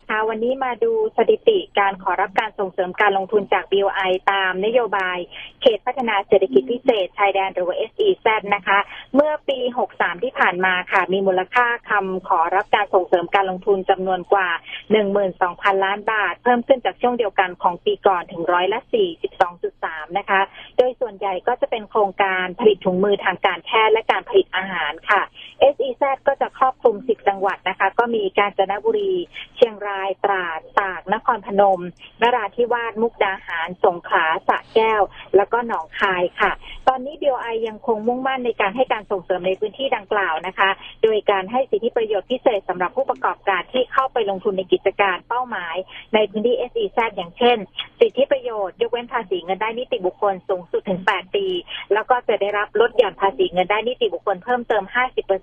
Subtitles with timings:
[0.33, 5.17] วันนี้มาดูสถิติการขอรับการส่งเสริมการลงทุนจาก BOI ตามนโยบาย
[5.61, 8.79] เขตพัฒนาเศรษฐกิจพิเศษ ชายแดนหรือว่า SEZ นะคะ
[9.15, 9.59] เมื่อปี
[9.91, 14.49] 63 ที่ผ่านมาค่ะ มีมูลค่าคำขอรับการส่งเสริมการลงทุนจำนวนกว่า
[15.17, 18.79] 12,000 ล้านบาท เพิ่มขึ้นจากช่วงเดียวกันของปีก่อนถึงร้อยละ
[19.49, 20.41] 42.3 นะคะ
[20.77, 25.21] โดยส่วนใหญ่ก็จะเป็นโครงการผลิตถุงมือทางการแพทย์และการผลิตอาหารค่ะ
[25.73, 29.13] SEZ ก็จะครอบ ม 10 จังหวัดนะคะ ก็มีกาญจนบุรี
[29.55, 31.81] เชียงราย ตราด ตาก นครพนม
[32.21, 35.01] นราธิวาส มุกดาหาร สงขลา สระแก้ว
[35.35, 36.51] แล้วก็หนองคายค่ะ
[36.87, 40.69] ตอนนี้ BOI ยังคงมุ่งมั่นในการให้การส่งเสริมในพื้นที่ดังกล่าวนะคะ
[41.03, 45.75] โดยการให้สิทธิประโยชน์พิเศษสำหรับผู้ประกอบการที่เข้าไปลงทุนในกิจการเป้าหมาย
[46.13, 47.57] ในพื้นที่ SEZ อย่างเช่น
[48.01, 51.45] สิทธิประโยชน์ยกเว้นภาษีเงินได้นิติบุคคลสูงสุดถึง 8 ปี
[51.93, 54.83] แล้วก็จะได้รับลดหย่อนภาษีเงินได้นิติบุคคลเพิ่มเติม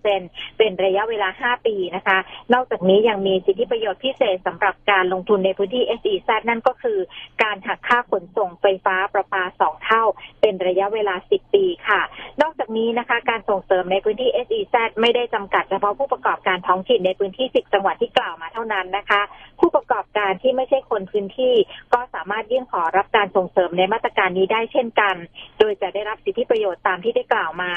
[0.00, 2.18] 50%เป็นระยะเวลา 5 ปีนะคะ
[2.52, 6.98] นอกจากนี้ยังมีสิทธิประโยชน์พิเศษสำหรับการลงทุนในพื้นที่ SEZ นั่นก็คือ
[7.42, 10.04] การหักค่าขนส่งไฟฟ้าประปา 2 เท่า
[10.48, 12.00] เป็นระยะเวลา 10 ปีค่ะ
[12.42, 19.20] นอกจากนี้นะคะ การส่งเสริมในพื้นที่ SEZ ไม่ได้จำกัดเฉพาะผู้ประกอบการท้องถิ่นในพื้นที่ 10 จังหวัดที่กล่าวมาเท่านั้นนะคะ
[19.60, 21.54] ผู้ประกอบการที่ไม่ใช่คนพื้นที่
[21.94, 25.14] ก็สามารถยื่นขอรับการส่งเสริมในมาตรการนี้ได้เช่นกัน
[25.58, 27.72] โดยจะได้รับสิทธิประโยชน์ตามที่ได้กล่าวมา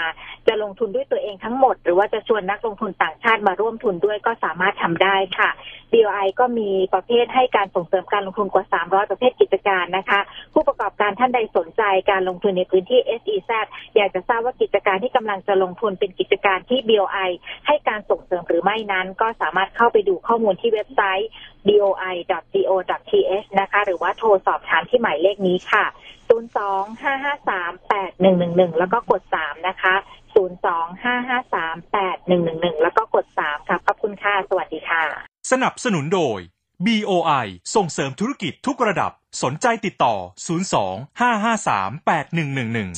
[0.47, 5.50] จะลงทุนด้วยตัวเองทั้งหมด หรือว่าจะชวนนักลงทุนต่างชาติมาร่วมทุนด้วยก็สามารถทำได้ค่ะ
[5.91, 10.19] BOI ก็มีประเภทให้การส่งเสริมการลงทุนกว่า 300 ประเภทกิจการนะคะ
[10.53, 13.52] ผู้ประกอบการท่านใดสนใจการลงทุนในพื้นที่ SEZ
[13.95, 17.30] อยากจะทราบว่ากิจการที่กำลังจะลงทุนเป็นกิจการที่ BOI
[17.68, 21.30] ให้การส่งเสริมหรือไม่นั้น ก็สามารถเข้าไปดูข้อมูลที่เว็บไซต์
[21.68, 25.86] boi.go.th นะคะ หรือว่าโทรสอบถามที่หมายเลขนี้ค่ะ
[26.31, 29.96] 02-553-8111 แล้วก็กด 3 นะคะ
[30.36, 35.03] 02-553-8111 แล้วก็กด 3 ค่ะ ขอบคุณค่ะ สวัสดีค่ะ
[35.52, 36.40] สนับสนุนโดย
[36.86, 39.12] BOI ส่งเสริมธุรกิจทุกระดับ
[39.44, 42.92] สนใจติดต่อ 02 553 8111